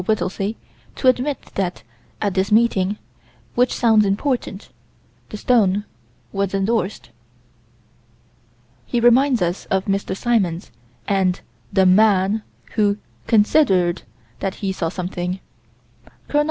[0.07, 0.57] Whittelsey
[0.95, 1.83] to admit that,
[2.23, 2.97] at this meeting,
[3.53, 4.69] which sounds important,
[5.29, 5.85] the stone
[6.31, 7.11] was endorsed.
[8.87, 10.17] He reminds us of Mr.
[10.17, 10.71] Symons,
[11.07, 11.41] and
[11.71, 12.41] "the man"
[12.73, 14.01] who "considered"
[14.39, 15.39] that he saw something.
[16.29, 16.39] Col.